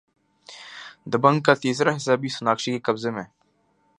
دبنگ 1.07 1.41
کا 1.41 1.53
تیسرا 1.53 1.95
حصہ 1.95 2.11
بھی 2.11 2.29
سوناکشی 2.29 2.71
کے 2.71 2.79
قبضے 2.79 3.11
میں 3.11 3.23